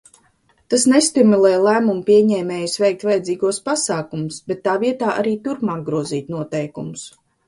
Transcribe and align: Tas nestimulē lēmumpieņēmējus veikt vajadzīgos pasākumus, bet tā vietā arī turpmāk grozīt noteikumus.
Tas 0.73 0.83
nestimulē 0.91 1.49
lēmumpieņēmējus 1.65 2.77
veikt 2.83 3.05
vajadzīgos 3.07 3.59
pasākumus, 3.69 4.39
bet 4.53 4.63
tā 4.69 4.73
vietā 4.85 5.11
arī 5.21 5.35
turpmāk 5.49 5.85
grozīt 5.91 6.33
noteikumus. 6.37 7.05